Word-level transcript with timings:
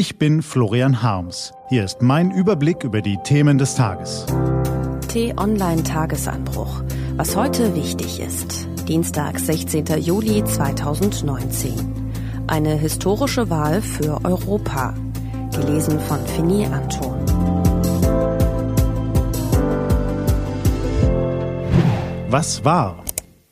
Ich 0.00 0.16
bin 0.16 0.42
Florian 0.42 1.02
Harms. 1.02 1.52
Hier 1.70 1.82
ist 1.82 2.02
mein 2.02 2.30
Überblick 2.30 2.84
über 2.84 3.02
die 3.02 3.18
Themen 3.24 3.58
des 3.58 3.74
Tages. 3.74 4.26
T-Online 5.08 5.82
Tagesanbruch. 5.82 6.84
Was 7.16 7.34
heute 7.34 7.74
wichtig 7.74 8.20
ist. 8.20 8.68
Dienstag, 8.86 9.40
16. 9.40 9.86
Juli 9.98 10.44
2019. 10.44 11.72
Eine 12.46 12.76
historische 12.76 13.50
Wahl 13.50 13.82
für 13.82 14.24
Europa. 14.24 14.94
Gelesen 15.50 15.98
von 15.98 16.24
Fini 16.26 16.64
Anton. 16.66 17.18
Was 22.30 22.64
war? 22.64 23.02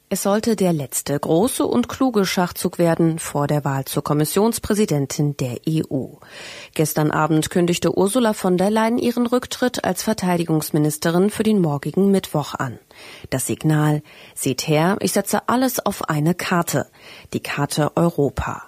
Es 0.08 0.22
sollte 0.22 0.54
der 0.54 0.72
letzte 0.72 1.18
große 1.18 1.66
und 1.66 1.88
kluge 1.88 2.26
Schachzug 2.26 2.78
werden 2.78 3.18
vor 3.18 3.48
der 3.48 3.64
Wahl 3.64 3.86
zur 3.86 4.04
Kommissionspräsidentin 4.04 5.36
der 5.36 5.58
EU. 5.68 6.06
Gestern 6.74 7.10
Abend 7.10 7.50
kündigte 7.50 7.98
Ursula 7.98 8.32
von 8.32 8.56
der 8.56 8.70
Leyen 8.70 8.98
ihren 8.98 9.26
Rücktritt 9.26 9.84
als 9.84 10.04
Verteidigungsministerin 10.04 11.28
für 11.28 11.42
den 11.42 11.60
morgigen 11.60 12.12
Mittwoch 12.12 12.54
an. 12.54 12.78
Das 13.30 13.48
Signal, 13.48 14.00
seht 14.36 14.68
her, 14.68 14.96
ich 15.00 15.10
setze 15.10 15.48
alles 15.48 15.84
auf 15.84 16.08
eine 16.08 16.34
Karte, 16.34 16.86
die 17.32 17.40
Karte 17.40 17.96
Europa. 17.96 18.62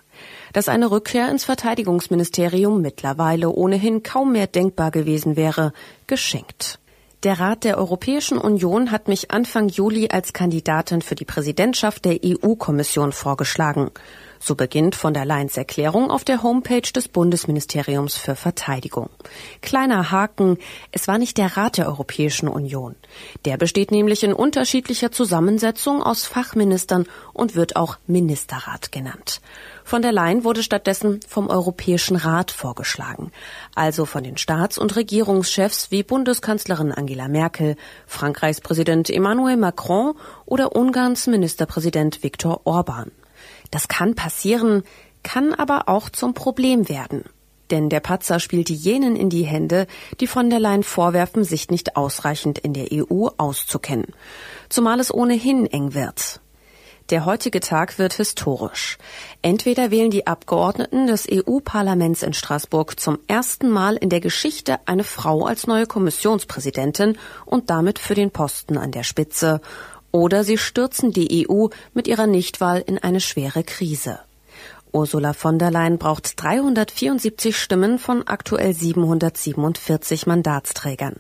Dass 0.53 0.69
eine 0.69 0.91
Rückkehr 0.91 1.31
ins 1.31 1.45
Verteidigungsministerium 1.45 2.83
mittlerweile 2.83 3.51
ohnehin 3.51 4.03
kaum 4.03 4.33
mehr 4.33 4.49
denkbar 4.49 4.91
gewesen 4.91 5.37
wäre, 5.37 5.73
geschenkt. 6.09 6.81
Der 7.25 7.41
Rat 7.41 7.65
der 7.65 7.79
Europäischen 7.79 8.39
Union 8.39 8.93
hat 8.93 9.09
mich 9.09 9.33
Anfang 9.33 9.69
Juli 9.69 10.09
als 10.09 10.33
Kandidatin 10.33 11.03
für 11.03 11.17
die 11.17 11.25
Präsidentschaft 11.25 12.05
der 12.05 12.21
EU-Kommission 12.25 13.11
vorgeschlagen. 13.11 13.91
So 14.41 14.55
beginnt 14.55 14.95
von 14.95 15.15
der 15.15 15.25
Leyen's 15.25 15.57
Erklärung 15.57 16.11
auf 16.11 16.25
der 16.25 16.43
Homepage 16.43 16.81
des 16.81 17.09
Bundesministeriums 17.09 18.17
für 18.17 18.37
Verteidigung. 18.37 19.11
Kleiner 19.63 20.11
Haken, 20.11 20.59
es 20.93 21.09
war 21.09 21.19
nicht 21.19 21.39
der 21.39 21.57
Rat 21.57 21.77
der 21.79 21.87
Europäischen 21.87 22.49
Union. 22.49 22.95
Der 23.45 23.57
besteht 23.57 23.91
nämlich 23.91 24.23
in 24.23 24.33
unterschiedlicher 24.33 25.11
Zusammensetzung 25.11 26.03
aus 26.03 26.27
Fachministern 26.27 27.07
und 27.33 27.57
wird 27.57 27.77
auch 27.77 27.99
Ministerrat 28.07 28.93
genannt. 28.93 29.41
Von 29.85 30.03
der 30.03 30.13
Leyen 30.13 30.45
wurde 30.45 30.63
stattdessen 30.63 31.21
vom 31.27 31.49
Europäischen 31.49 32.17
Rat 32.17 32.51
vorgeschlagen, 32.51 33.33
also 33.75 34.05
von 34.05 34.23
den 34.23 34.37
Staats- 34.37 34.79
und 34.79 34.95
Regierungschefs 34.97 35.91
wie 35.91 36.03
Bundeskanzlerin 36.03 36.93
Angela 36.93 37.27
Merkel, 37.27 37.77
Frankreichs 38.07 38.61
Präsident 38.61 39.09
Emmanuel 39.09 39.57
Macron 39.57 40.15
oder 40.45 40.77
Ungarns 40.77 41.27
Ministerpräsident 41.27 42.23
Viktor 42.23 42.61
Orban. 42.65 43.11
Das 43.71 43.89
kann 43.89 44.15
passieren, 44.15 44.83
kann 45.23 45.55
aber 45.55 45.89
auch 45.89 46.09
zum 46.09 46.35
Problem 46.35 46.89
werden. 46.89 47.25
Denn 47.71 47.91
der 47.91 48.01
Patzer 48.01 48.41
spielte 48.41 48.73
jenen 48.73 49.15
in 49.15 49.29
die 49.29 49.45
Hände, 49.45 49.87
die 50.21 50.27
von 50.27 50.49
der 50.49 50.59
Leyen 50.59 50.83
vorwerfen, 50.83 51.45
sich 51.45 51.69
nicht 51.69 51.97
ausreichend 51.97 52.59
in 52.59 52.73
der 52.73 52.89
EU 52.93 53.29
auszukennen. 53.37 54.15
Zumal 54.69 55.01
es 55.01 55.13
ohnehin 55.13 55.67
eng 55.67 55.93
wird. 55.93 56.41
Der 57.11 57.25
heutige 57.25 57.61
Tag 57.61 57.99
wird 57.99 58.13
historisch. 58.15 58.99
Entweder 59.41 59.91
wählen 59.91 60.11
die 60.11 60.27
Abgeordneten 60.27 61.07
des 61.07 61.27
EU-Parlaments 61.31 62.23
in 62.23 62.35
Straßburg 62.35 63.01
zum 63.01 63.19
ersten 63.29 63.71
Mal 63.71 63.97
in 63.97 64.11
der 64.11 64.21
Geschichte 64.21 64.79
eine 64.85 65.05
Frau 65.05 65.47
als 65.47 65.67
neue 65.67 65.87
Kommissionspräsidentin 65.87 67.17
und 67.47 67.71
damit 67.71 67.99
für 67.99 68.15
den 68.15 68.31
Posten 68.31 68.77
an 68.77 68.93
der 68.93 69.05
Spitze, 69.05 69.63
oder 70.19 70.43
sie 70.43 70.59
stürzen 70.59 71.13
die 71.13 71.47
EU 71.49 71.69
mit 71.95 72.09
ihrer 72.09 72.27
Nichtwahl 72.27 72.83
in 72.85 72.99
eine 72.99 73.21
schwere 73.21 73.63
Krise. 73.63 74.19
Ursula 74.93 75.33
von 75.33 75.59
der 75.59 75.71
Leyen 75.71 75.99
braucht 75.99 76.43
374 76.43 77.57
Stimmen 77.57 77.99
von 77.99 78.27
aktuell 78.27 78.75
747 78.75 80.27
Mandatsträgern. 80.27 81.17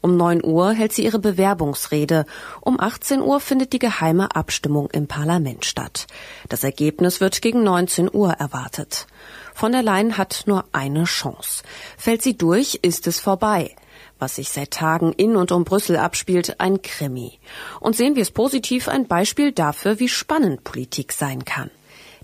Um 0.00 0.16
9 0.16 0.44
Uhr 0.44 0.72
hält 0.72 0.92
sie 0.92 1.04
ihre 1.04 1.18
Bewerbungsrede. 1.18 2.24
Um 2.60 2.78
18 2.78 3.20
Uhr 3.22 3.40
findet 3.40 3.72
die 3.72 3.78
geheime 3.78 4.36
Abstimmung 4.36 4.90
im 4.90 5.08
Parlament 5.08 5.64
statt. 5.64 6.06
Das 6.48 6.62
Ergebnis 6.62 7.20
wird 7.20 7.42
gegen 7.42 7.64
19 7.64 8.10
Uhr 8.12 8.32
erwartet. 8.32 9.06
Von 9.54 9.72
der 9.72 9.82
Leyen 9.82 10.18
hat 10.18 10.44
nur 10.46 10.66
eine 10.72 11.04
Chance. 11.04 11.64
Fällt 11.96 12.22
sie 12.22 12.36
durch, 12.36 12.78
ist 12.82 13.06
es 13.06 13.18
vorbei 13.18 13.74
was 14.18 14.36
sich 14.36 14.50
seit 14.50 14.70
Tagen 14.70 15.12
in 15.12 15.36
und 15.36 15.52
um 15.52 15.64
Brüssel 15.64 15.96
abspielt, 15.96 16.60
ein 16.60 16.82
Krimi. 16.82 17.38
Und 17.80 17.96
sehen 17.96 18.16
wir 18.16 18.22
es 18.22 18.30
positiv, 18.30 18.88
ein 18.88 19.06
Beispiel 19.06 19.52
dafür, 19.52 19.98
wie 19.98 20.08
spannend 20.08 20.64
Politik 20.64 21.12
sein 21.12 21.44
kann. 21.44 21.70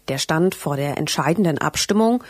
Der 0.08 0.18
Stand 0.18 0.54
vor 0.54 0.76
der 0.76 0.98
entscheidenden 0.98 1.58
Abstimmung 1.58 2.24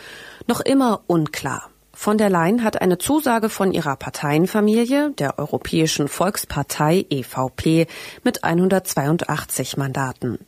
noch 0.47 0.61
immer 0.61 1.01
unklar. 1.07 1.69
Von 1.95 2.17
der 2.17 2.29
Leyen 2.29 2.63
hat 2.63 2.81
eine 2.81 2.97
Zusage 2.97 3.49
von 3.49 3.71
ihrer 3.71 3.95
Parteienfamilie, 3.95 5.11
der 5.11 5.37
Europäischen 5.37 6.07
Volkspartei 6.07 7.05
EVP, 7.09 7.87
mit 8.23 8.43
182 8.43 9.77
Mandaten. 9.77 10.39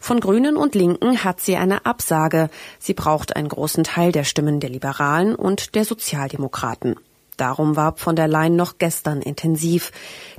Von 0.00 0.18
Grünen 0.20 0.56
und 0.56 0.74
Linken 0.74 1.22
hat 1.22 1.40
sie 1.40 1.56
eine 1.56 1.84
Absage. 1.84 2.48
Sie 2.78 2.94
braucht 2.94 3.36
einen 3.36 3.48
großen 3.48 3.84
Teil 3.84 4.12
der 4.12 4.24
Stimmen 4.24 4.60
der 4.60 4.70
Liberalen 4.70 5.34
und 5.34 5.74
der 5.74 5.84
Sozialdemokraten. 5.84 6.96
Darum 7.36 7.76
warb 7.76 8.00
von 8.00 8.16
der 8.16 8.28
Leyen 8.28 8.56
noch 8.56 8.78
gestern 8.78 9.22
intensiv. 9.22 9.92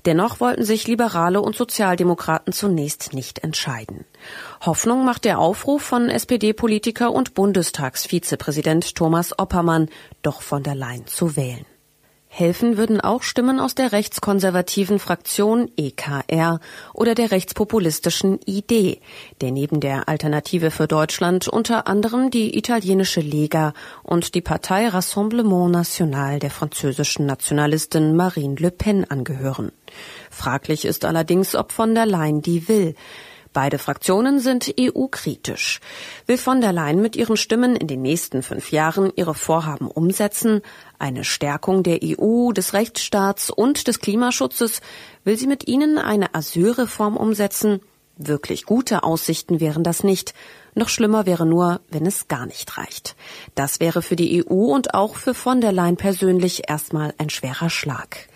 Dennoch 0.05 0.39
wollten 0.39 0.63
sich 0.63 0.87
Liberale 0.87 1.41
und 1.41 1.55
Sozialdemokraten 1.55 2.53
zunächst 2.53 3.13
nicht 3.13 3.39
entscheiden. 3.39 4.05
Hoffnung 4.61 5.05
macht 5.05 5.25
der 5.25 5.39
Aufruf 5.39 5.81
von 5.81 6.09
SPD-Politiker 6.09 7.11
und 7.11 7.33
Bundestagsvizepräsident 7.33 8.95
Thomas 8.95 9.37
Oppermann, 9.37 9.89
doch 10.21 10.41
von 10.41 10.63
der 10.63 10.75
Leyen 10.75 11.07
zu 11.07 11.35
wählen. 11.35 11.65
Helfen 12.37 12.75
würden 12.75 12.99
auch 12.99 13.23
Stimmen 13.23 13.61
aus 13.61 13.75
der 13.75 13.93
rechtskonservativen 13.93 14.99
Fraktion 14.99 15.71
EKR 15.77 16.59
oder 16.93 17.15
der 17.15 17.31
rechtspopulistischen 17.31 18.41
ID, 18.45 18.99
der 19.39 19.51
neben 19.51 19.79
der 19.79 20.09
Alternative 20.09 20.69
für 20.69 20.85
Deutschland 20.85 21.47
unter 21.47 21.87
anderem 21.87 22.31
die 22.31 22.57
italienische 22.57 23.21
Lega 23.21 23.71
und 24.03 24.35
die 24.35 24.41
Partei 24.41 24.89
Rassemblement 24.89 25.71
National 25.71 26.39
der 26.39 26.51
französischen 26.51 27.25
Nationalistin 27.25 28.17
Marine 28.17 28.55
Le 28.55 28.71
Pen 28.71 29.09
angehören. 29.09 29.71
Fraglich 30.29 30.83
ist 30.83 31.05
allerdings, 31.05 31.55
ob 31.55 31.71
von 31.71 31.95
der 31.95 32.05
Leyen 32.05 32.41
die 32.41 32.67
will. 32.67 32.95
Beide 33.55 33.77
Fraktionen 33.77 34.41
sind 34.41 34.75
EU-kritisch. 34.77 35.79
Will 36.25 36.37
von 36.37 36.59
der 36.59 36.73
Leyen 36.73 37.01
mit 37.01 37.15
ihren 37.15 37.37
Stimmen 37.37 37.77
in 37.77 37.87
den 37.87 38.01
nächsten 38.01 38.43
fünf 38.43 38.69
Jahren 38.73 39.13
ihre 39.15 39.33
Vorhaben 39.33 39.87
umsetzen? 39.89 40.59
Eine 40.99 41.23
Stärkung 41.23 41.81
der 41.81 41.99
EU, 42.03 42.51
des 42.51 42.73
Rechtsstaats 42.73 43.49
und 43.49 43.87
des 43.87 44.01
Klimaschutzes? 44.01 44.81
Will 45.23 45.37
sie 45.37 45.47
mit 45.47 45.69
ihnen 45.69 45.97
eine 45.97 46.35
Asylreform 46.35 47.15
umsetzen? 47.15 47.79
Wirklich 48.17 48.65
gute 48.65 49.03
Aussichten 49.03 49.61
wären 49.61 49.85
das 49.85 50.03
nicht. 50.03 50.33
Noch 50.73 50.89
schlimmer 50.89 51.25
wäre 51.25 51.45
nur, 51.45 51.79
wenn 51.89 52.05
es 52.05 52.27
gar 52.27 52.45
nicht 52.45 52.77
reicht. 52.77 53.15
Das 53.55 53.79
wäre 53.79 54.01
für 54.01 54.17
die 54.17 54.45
EU 54.45 54.73
und 54.73 54.93
auch 54.93 55.15
für 55.15 55.33
von 55.33 55.61
der 55.61 55.71
Leyen 55.71 55.95
persönlich 55.95 56.67
erstmal 56.67 57.13
ein 57.19 57.29
schwerer 57.29 57.69
Schlag. 57.69 58.27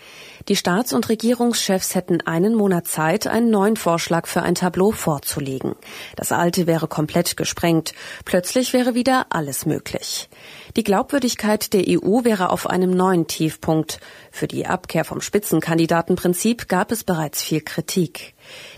Die 0.48 0.56
Staats- 0.56 0.94
und 0.94 1.10
Regierungschefs 1.10 1.96
hätten 1.96 2.22
einen 2.22 2.56
Monat 2.56 2.88
Zeit, 2.88 3.28
einen 3.28 3.52
neuen 3.52 3.76
Vorschlag 3.76 4.28
für 4.28 4.42
ein 4.42 4.56
Tableau 4.56 4.92
vorzulegen. 4.92 5.76
Das 6.16 6.32
alte 6.32 6.66
wäre 6.66 6.88
komplett 6.88 7.38
gesprengt. 7.38 7.94
Plötzlich 8.26 8.74
wäre 8.74 8.96
wieder 8.96 9.28
alles 9.30 9.66
möglich. 9.66 10.30
Die 10.76 10.84
Glaubwürdigkeit 10.84 11.74
der 11.74 11.84
EU 11.88 12.24
wäre 12.24 12.52
auf 12.52 12.68
einem 12.68 12.92
neuen 12.92 13.28
Tiefpunkt. 13.28 14.00
Für 14.32 14.48
die 14.48 14.66
Abkehr 14.66 15.04
vom 15.04 15.22
Spitzenkandidatenprinzip 15.22 16.68
gab 16.68 16.92
es 16.92 17.04
bereits 17.04 17.44
viel 17.44 17.62
Kritik. 17.62 18.34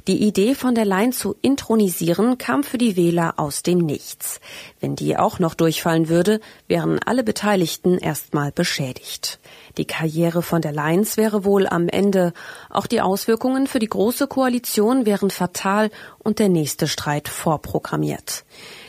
Die 0.08 0.24
Idee 0.24 0.56
von 0.56 0.76
der 0.76 0.86
Leyen 0.86 1.12
zu 1.12 1.36
intronisieren 1.42 2.38
kam 2.38 2.64
für 2.64 2.78
die 2.78 2.96
Wähler 2.96 3.36
aus 3.38 3.64
dem 3.64 3.78
Nichts. 3.80 4.40
Wenn 4.80 4.96
die 4.96 5.18
auch 5.18 5.40
noch 5.40 5.54
durchfallen 5.54 6.10
würde, 6.10 6.40
wären 6.68 7.00
alle 7.00 7.24
Beteiligten 7.24 7.98
erstmal 7.98 8.52
beschädigt. 8.52 9.40
Die 9.78 9.86
Karriere 9.86 10.42
von 10.42 10.62
der 10.62 10.72
Leyen's 10.72 11.18
wäre 11.18 11.46
wohl 11.46 11.68
am 11.68 11.88
Ende. 11.88 12.34
Auch 12.70 12.88
die 12.88 13.02
Auswirkungen 13.02 13.68
für 13.68 13.80
die 13.80 13.88
Große 13.88 14.28
Koalition 14.28 15.06
wären 15.06 15.30
fatal 15.30 15.90
und 16.20 16.40
der 16.40 16.50
nächste 16.50 16.88
Streit 16.88 17.28
vorprogrammiert. 17.28 18.44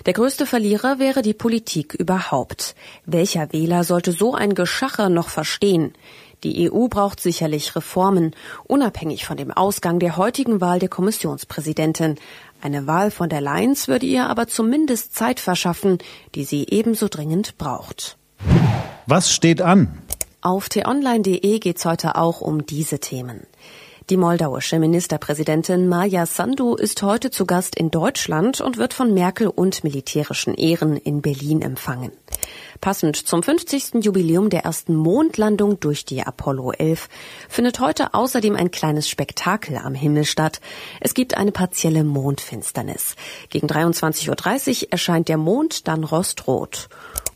Der 0.07 0.13
größte 0.15 0.47
Verlierer 0.47 0.99
wäre 0.99 1.23
die 1.23 1.35
Politik 1.35 1.95
überhaupt. 1.95 2.75
Welcher 3.07 3.53
Wähler 3.53 3.85
sollte 3.85 4.13
so 4.13 4.35
ein 4.35 4.55
Geschacher 4.55 5.09
noch 5.09 5.29
verstehen? 5.29 5.93
Die 6.45 6.71
EU 6.71 6.89
braucht 6.89 7.21
sicherlich 7.21 7.77
Reformen, 7.77 8.35
unabhängig 8.65 9.25
von 9.25 9.37
dem 9.37 9.53
Ausgang 9.53 10.01
der 10.01 10.17
heutigen 10.17 10.61
Wahl 10.61 10.81
der 10.81 10.89
Kommissionspräsidentin. 10.89 12.17
Eine 12.61 12.87
Wahl 12.87 13.11
von 13.11 13.29
der 13.29 13.41
Leyen's 13.41 13.87
würde 13.87 14.07
ihr 14.07 14.29
aber 14.29 14.49
zumindest 14.49 15.15
Zeit 15.15 15.39
verschaffen, 15.39 15.99
die 16.35 16.45
sie 16.45 16.67
ebenso 16.69 17.09
dringend 17.09 17.59
braucht. 17.59 18.17
Was 19.07 19.33
steht 19.33 19.63
an? 19.63 19.99
Auf 20.41 20.69
t-online.de 20.69 21.59
geht's 21.61 21.85
heute 21.85 22.17
auch 22.17 22.41
um 22.41 22.67
diese 22.67 22.99
Themen. 22.99 23.47
Die 24.11 24.17
moldauische 24.17 24.81
Ministerpräsidentin 24.81 25.89
Maja 25.89 26.27
Sandu 26.27 26.75
ist 26.75 27.03
heute 27.03 27.31
zu 27.31 27.47
Gast 27.47 27.77
in 27.77 27.93
Deutschland 27.93 28.61
und 28.61 28.77
wird 28.77 28.95
von 28.95 29.15
Merkel 29.15 29.47
und 29.47 29.85
militärischen 29.85 30.55
Ehren 30.55 30.97
in 30.97 31.23
Berlin 31.23 31.63
empfangen. 31.63 32.11
Passend 32.81 33.17
zum 33.17 33.43
50. 33.43 34.05
Jubiläum 34.05 34.51
der 34.51 34.65
ersten 34.65 34.95
Mondlandung 34.95 35.79
durch 35.81 36.05
die 36.05 36.23
Apollo 36.23 36.73
11 36.73 37.09
findet 37.49 37.81
heute 37.81 38.15
außerdem 38.15 38.57
ein 38.57 38.71
kleines 38.71 39.09
Spektakel 39.09 39.77
am 39.77 39.95
Himmel 39.95 40.25
statt. 40.25 40.61
Es 41.01 41.15
gibt 41.15 41.37
eine 41.37 41.53
partielle 41.53 42.05
Mondfinsternis. 42.05 43.17
Gegen 43.51 43.67
23.30 43.67 44.85
Uhr 44.85 44.93
erscheint 44.93 45.29
der 45.29 45.37
Mond 45.37 45.87
dann 45.89 46.05
rostrot. 46.05 46.89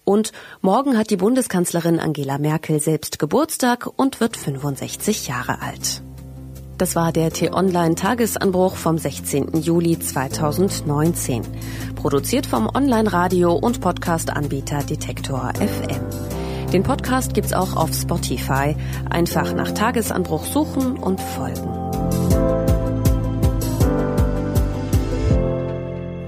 Und 0.04 0.32
morgen 0.60 0.96
hat 0.96 1.10
die 1.10 1.16
Bundeskanzlerin 1.16 1.98
Angela 1.98 2.38
Merkel 2.38 2.80
selbst 2.80 3.18
Geburtstag 3.18 3.88
und 3.96 4.20
wird 4.20 4.36
65 4.36 5.26
Jahre 5.26 5.60
alt. 5.60 6.02
Das 6.78 6.94
war 6.94 7.10
der 7.10 7.30
T-Online-Tagesanbruch 7.30 8.76
vom 8.76 8.98
16. 8.98 9.62
Juli 9.62 9.98
2019. 9.98 11.42
Produziert 11.94 12.44
vom 12.44 12.68
Online-Radio- 12.68 13.54
und 13.54 13.80
Podcast-Anbieter 13.80 14.82
Detektor 14.82 15.54
FM. 15.54 16.00
Den 16.74 16.82
Podcast 16.82 17.32
gibt's 17.32 17.54
auch 17.54 17.76
auf 17.76 17.94
Spotify. 17.94 18.76
Einfach 19.08 19.54
nach 19.54 19.70
Tagesanbruch 19.70 20.44
suchen 20.44 20.98
und 20.98 21.18
folgen. 21.18 21.66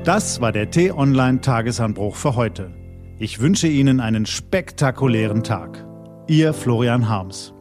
Das 0.05 0.41
war 0.41 0.53
der 0.53 0.71
T-Online-Tagesanbruch 0.71 2.17
für 2.17 2.37
heute. 2.37 2.71
Ich 3.19 3.41
wünsche 3.41 3.69
Ihnen 3.69 4.00
einen 4.00 4.25
spektakulären 4.25 5.43
Tag. 5.43 5.87
Ihr 6.27 6.55
Florian 6.55 7.11
Harms. 7.11 7.53